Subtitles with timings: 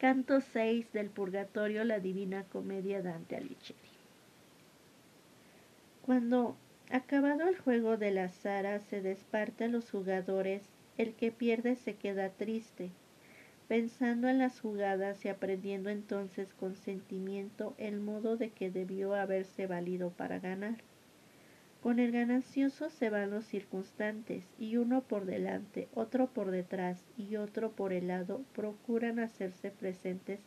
[0.00, 3.90] Canto 6 del Purgatorio, la Divina Comedia Dante Alighieri.
[6.00, 6.56] Cuando,
[6.90, 10.62] acabado el juego de la Zara, se desparte a los jugadores,
[10.96, 12.88] el que pierde se queda triste,
[13.68, 19.66] pensando en las jugadas y aprendiendo entonces con sentimiento el modo de que debió haberse
[19.66, 20.76] valido para ganar.
[21.82, 27.36] Con el ganancioso se van los circunstantes, y uno por delante, otro por detrás y
[27.36, 30.40] otro por el lado procuran hacerse presentes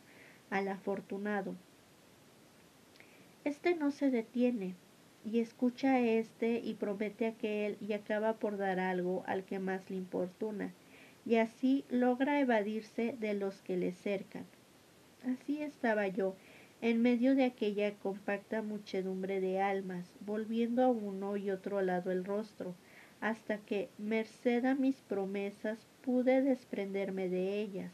[0.50, 1.56] al afortunado.
[3.44, 4.74] Este no se detiene,
[5.24, 9.90] y escucha a este y promete aquel y acaba por dar algo al que más
[9.90, 10.72] le importuna,
[11.26, 14.44] y así logra evadirse de los que le cercan.
[15.26, 16.36] Así estaba yo,
[16.84, 22.26] en medio de aquella compacta muchedumbre de almas, volviendo a uno y otro lado el
[22.26, 22.74] rostro,
[23.22, 27.90] hasta que, merced a mis promesas, pude desprenderme de ellas.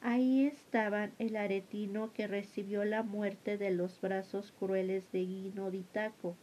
[0.00, 6.34] Ahí estaban el aretino que recibió la muerte de los brazos crueles de Guino Ditaco,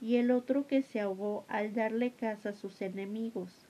[0.00, 3.66] y el otro que se ahogó al darle caza a sus enemigos.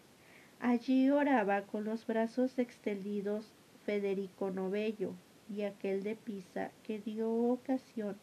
[0.61, 3.55] Allí oraba con los brazos extendidos
[3.87, 5.15] Federico Novello,
[5.54, 8.16] y aquel de Pisa que dio ocasión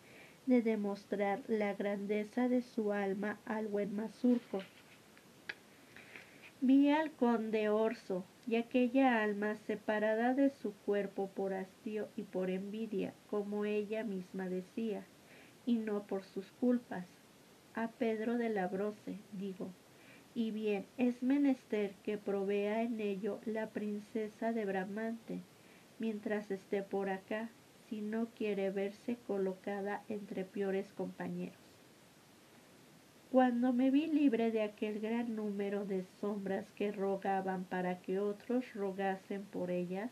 [0.45, 4.59] de demostrar la grandeza de su alma al buen Mazurco.
[6.61, 12.49] Vi al conde Orso y aquella alma separada de su cuerpo por hastío y por
[12.49, 15.03] envidia, como ella misma decía,
[15.65, 17.07] y no por sus culpas.
[17.73, 19.69] A Pedro de la Broce, digo,
[20.33, 25.41] y bien es menester que provea en ello la princesa de Bramante,
[25.99, 27.49] mientras esté por acá,
[27.88, 31.57] si no quiere verse colocada entre peores compañeros.
[33.31, 38.73] Cuando me vi libre de aquel gran número de sombras que rogaban para que otros
[38.73, 40.11] rogasen por ellas,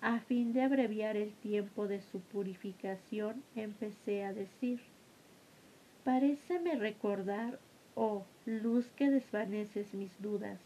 [0.00, 4.80] a fin de abreviar el tiempo de su purificación, empecé a decir,
[6.04, 7.58] Paréceme recordar,
[7.94, 10.60] oh luz que desvaneces mis dudas,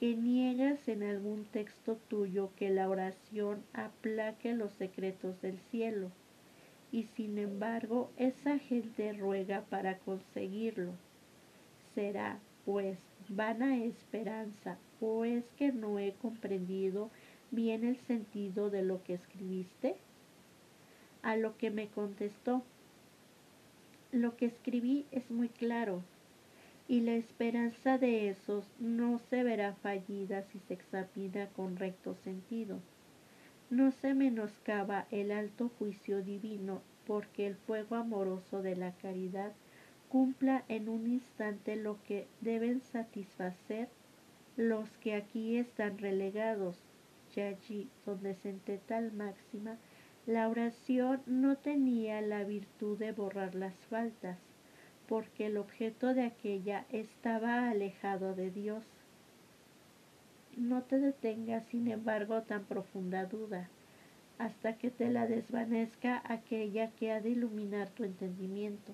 [0.00, 6.10] que niegas en algún texto tuyo que la oración aplaque los secretos del cielo,
[6.90, 10.92] y sin embargo esa gente ruega para conseguirlo.
[11.94, 17.10] Será, pues, vana esperanza, o es que no he comprendido
[17.50, 19.96] bien el sentido de lo que escribiste?
[21.22, 22.62] A lo que me contestó,
[24.12, 26.02] lo que escribí es muy claro,
[26.90, 32.80] y la esperanza de esos no se verá fallida si se examina con recto sentido.
[33.70, 39.52] No se menoscaba el alto juicio divino porque el fuego amoroso de la caridad
[40.08, 43.88] cumpla en un instante lo que deben satisfacer
[44.56, 46.76] los que aquí están relegados,
[47.36, 49.76] y allí donde senté tal máxima,
[50.26, 54.38] la oración no tenía la virtud de borrar las faltas,
[55.10, 58.84] porque el objeto de aquella estaba alejado de Dios.
[60.56, 63.68] No te detengas, sin embargo, tan profunda duda,
[64.38, 68.92] hasta que te la desvanezca aquella que ha de iluminar tu entendimiento,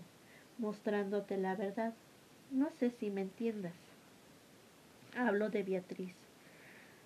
[0.56, 1.92] mostrándote la verdad.
[2.50, 3.74] No sé si me entiendas.
[5.18, 6.14] Hablo de Beatriz,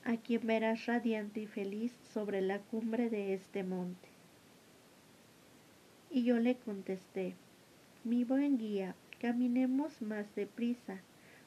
[0.04, 4.08] a quien verás radiante y feliz sobre la cumbre de este monte.
[6.12, 7.34] Y yo le contesté,
[8.02, 11.02] mi buen guía, caminemos más deprisa,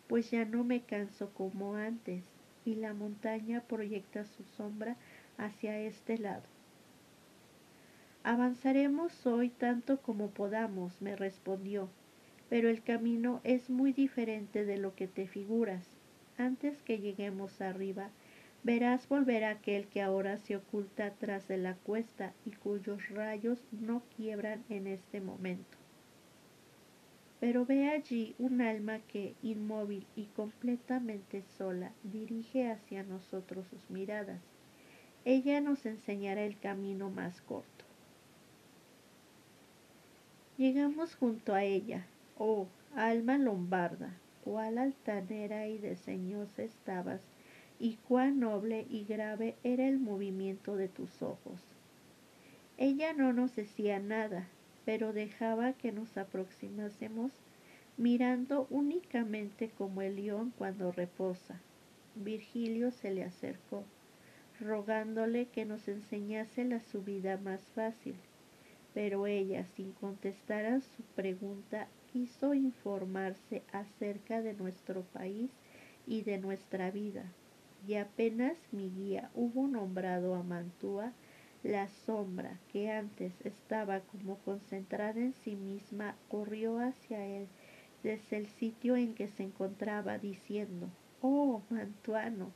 [0.08, 2.24] pues ya no me canso como antes,
[2.64, 4.96] y la montaña proyecta su sombra
[5.40, 6.44] hacia este lado.
[8.24, 11.90] Avanzaremos hoy tanto como podamos, me respondió,
[12.50, 15.88] pero el camino es muy diferente de lo que te figuras.
[16.38, 18.12] Antes que lleguemos arriba,
[18.62, 24.03] verás volver aquel que ahora se oculta tras de la cuesta y cuyos rayos no
[24.16, 25.83] quiebran en este momento
[27.44, 34.40] pero ve allí un alma que, inmóvil y completamente sola, dirige hacia nosotros sus miradas.
[35.26, 37.84] Ella nos enseñará el camino más corto.
[40.58, 42.06] Llegamos junto a ella.
[42.38, 44.14] Oh, alma lombarda,
[44.46, 47.20] cuál altanera y desdeñosa estabas,
[47.78, 51.59] y cuán noble y grave era el movimiento de tus ojos.
[52.78, 54.47] Ella no nos decía nada,
[54.85, 57.32] pero dejaba que nos aproximásemos
[57.97, 61.62] mirando únicamente como el león cuando reposa.
[62.16, 63.84] Virgilio se le acercó,
[64.59, 68.16] rogándole que nos enseñase la subida más fácil,
[68.94, 75.50] pero ella, sin contestar a su pregunta, quiso informarse acerca de nuestro país
[76.06, 77.26] y de nuestra vida,
[77.88, 81.12] y apenas mi guía hubo nombrado a Mantua,
[81.64, 87.48] La sombra, que antes estaba como concentrada en sí misma, corrió hacia él
[88.04, 90.90] desde el sitio en que se encontraba, diciendo,
[91.22, 92.52] Oh, Mantuano,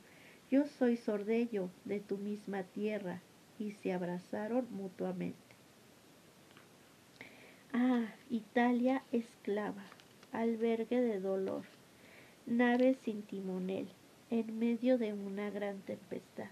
[0.50, 3.22] yo soy Sordello de tu misma tierra,
[3.58, 5.38] y se abrazaron mutuamente.
[7.72, 9.84] Ah, Italia esclava,
[10.32, 11.64] albergue de dolor,
[12.44, 13.88] nave sin timonel,
[14.30, 16.50] en medio de una gran tempestad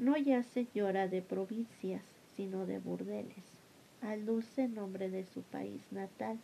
[0.00, 2.02] no ya señora de provincias,
[2.34, 3.44] sino de burdeles,
[4.00, 6.38] al dulce nombre de su país natal.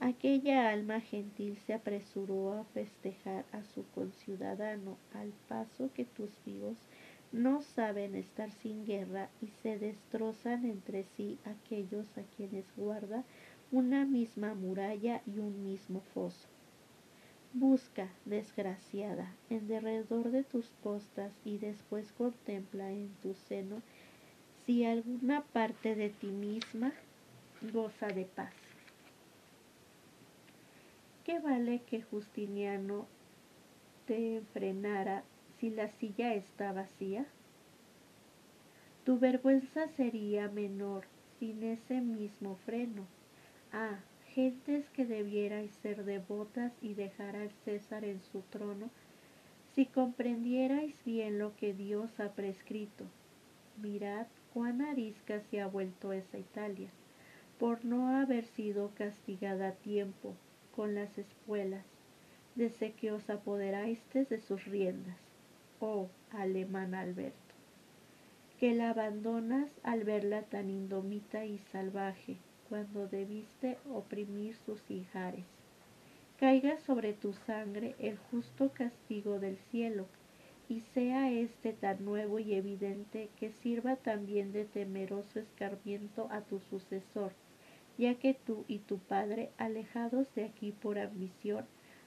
[0.00, 6.78] Aquella alma gentil se apresuró a festejar a su conciudadano al paso que tus vivos
[7.30, 13.22] no saben estar sin guerra y se destrozan entre sí aquellos a quienes guarda
[13.70, 16.48] una misma muralla y un mismo foso.
[17.52, 23.82] Busca, desgraciada, en derredor de tus costas y después contempla en tu seno
[24.66, 26.92] si alguna parte de ti misma
[27.60, 28.54] goza de paz.
[31.24, 33.06] ¿Qué vale que Justiniano
[34.06, 35.24] te enfrenara
[35.58, 37.26] si la silla está vacía?
[39.04, 41.06] Tu vergüenza sería menor
[41.38, 43.06] sin ese mismo freno.
[43.72, 43.98] Ah,
[44.34, 48.90] gentes que debierais ser devotas y dejar al César en su trono,
[49.74, 53.04] si comprendierais bien lo que Dios ha prescrito.
[53.80, 56.90] Mirad cuán arisca se ha vuelto esa Italia,
[57.58, 60.34] por no haber sido castigada a tiempo
[60.74, 61.84] con las espuelas,
[62.54, 65.16] desde que os apoderasteis de sus riendas,
[65.80, 67.54] oh alemán Alberto,
[68.58, 72.36] que la abandonas al verla tan indomita y salvaje,
[72.68, 75.44] cuando debiste oprimir sus hijares.
[76.38, 80.06] Caiga sobre tu sangre el justo castigo del cielo,
[80.68, 86.60] y sea éste tan nuevo y evidente que sirva también de temeroso escarmiento a tu
[86.60, 87.32] sucesor,
[87.96, 91.64] ya que tú y tu padre, alejados de aquí por ambición,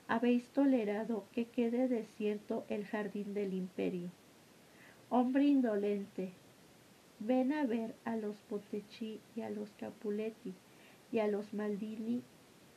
[0.08, 4.12] habéis tolerado que quede desierto el jardín del imperio.
[5.10, 6.32] Hombre indolente,
[7.24, 10.56] Ven a ver a los Potecci y a los Capuletti
[11.12, 12.24] y a los Maldini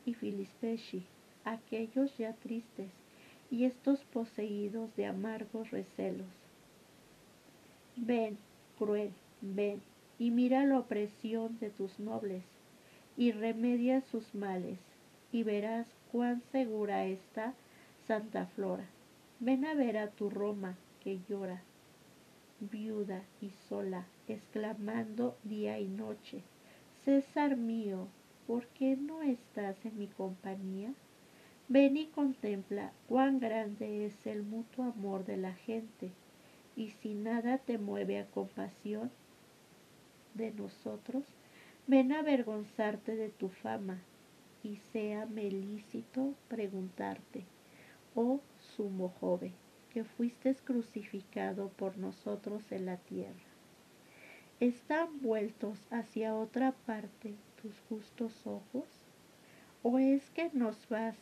[0.04, 1.02] y Filispeschi,
[1.46, 2.90] aquellos ya tristes
[3.50, 6.26] y estos poseídos de amargos recelos.
[7.96, 8.36] Ven,
[8.76, 9.80] cruel, ven
[10.18, 12.44] y mira la opresión de tus nobles
[13.16, 14.78] y remedia sus males
[15.32, 17.54] y verás cuán segura está
[18.06, 18.84] Santa Flora.
[19.40, 21.62] Ven a ver a tu Roma que llora
[22.60, 26.42] viuda y sola, exclamando día y noche,
[27.04, 28.08] César mío,
[28.46, 30.92] ¿por qué no estás en mi compañía?
[31.68, 36.12] Ven y contempla cuán grande es el mutuo amor de la gente,
[36.76, 39.10] y si nada te mueve a compasión
[40.34, 41.24] de nosotros,
[41.86, 44.02] ven a avergonzarte de tu fama,
[44.62, 47.44] y sea lícito preguntarte,
[48.14, 48.40] oh
[48.76, 49.52] sumo joven,
[49.94, 53.46] que fuiste crucificado por nosotros en la tierra.
[54.58, 58.88] ¿Están vueltos hacia otra parte tus justos ojos?
[59.84, 61.16] ¿O es que nos vas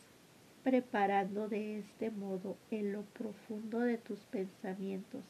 [0.63, 5.23] preparando de este modo en lo profundo de tus pensamientos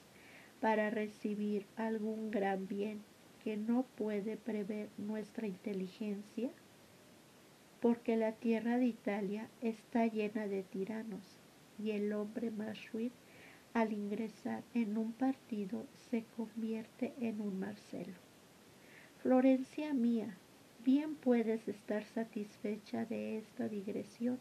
[0.62, 3.02] para recibir algún gran bien
[3.44, 6.50] que no puede prever nuestra inteligencia?
[7.82, 11.40] Porque la tierra de Italia está llena de tiranos
[11.78, 12.94] y el hombre más
[13.74, 18.14] al ingresar en un partido se convierte en un Marcelo.
[19.22, 20.36] Florencia mía,
[20.84, 24.38] bien puedes estar satisfecha de esta digresión,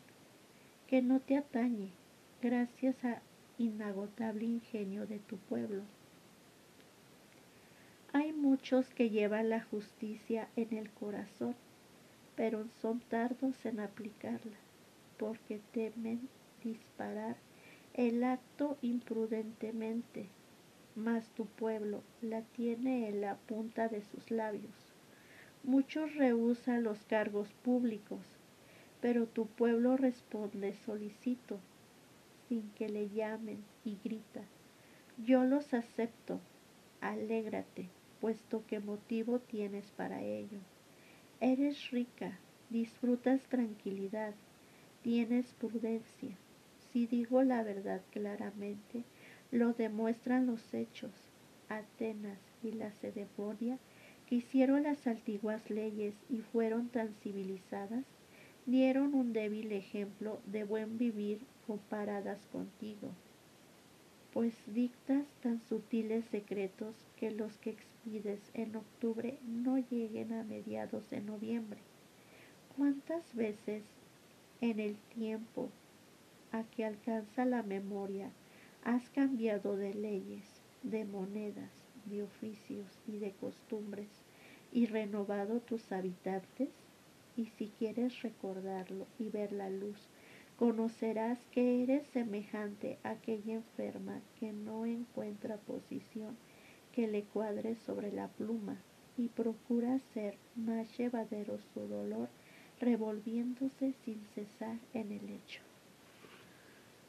[0.87, 1.91] que no te atañe,
[2.43, 3.21] gracias al
[3.59, 5.83] inagotable ingenio de tu pueblo.
[8.13, 11.55] Hay muchos que llevan la justicia en el corazón,
[12.37, 14.59] pero son tardos en aplicarla,
[15.17, 16.29] porque temen
[16.63, 17.37] disparar
[17.95, 20.27] el acto imprudentemente,
[20.97, 24.95] mas tu pueblo la tiene en la punta de sus labios.
[25.63, 28.25] Muchos rehusan los cargos públicos,
[29.03, 31.61] pero tu pueblo responde solicito,
[32.49, 34.43] sin que le llamen y grita,
[35.19, 36.41] yo los acepto,
[37.03, 37.89] alégrate,
[38.21, 40.59] puesto que motivo tienes para ello.
[41.41, 42.39] Eres rica,
[42.71, 44.35] disfrutas tranquilidad,
[45.03, 46.37] tienes prudencia,
[46.93, 49.05] si digo la verdad claramente,
[49.51, 51.13] lo demuestran los hechos.
[51.69, 53.79] Atenas y la Cedemonia,
[54.27, 58.05] que hicieron las antiguas leyes y fueron tan civilizadas,
[58.67, 63.17] dieron un débil ejemplo de buen vivir comparadas contigo.
[64.33, 71.11] pues dictas tan sutiles secretos que los que expides en octubre no lleguen a mediados
[71.11, 71.81] de noviembre.
[72.77, 73.85] ¿Cuántas veces
[74.61, 75.71] en el tiempo
[76.53, 78.31] a que alcanza la memoria
[78.85, 80.45] has cambiado de leyes,
[80.83, 81.71] de monedas,
[82.07, 84.09] de oficios y de costumbres
[84.73, 86.69] y renovado tus habitantes?
[87.37, 90.09] Y si quieres recordarlo y ver la luz,
[90.59, 96.37] conocerás que eres semejante a aquella enferma que no encuentra posición
[96.93, 98.77] que le cuadre sobre la pluma
[99.17, 102.29] y procura ser más llevadero su dolor
[102.81, 105.72] revolviéndose sin cesar en el lecho.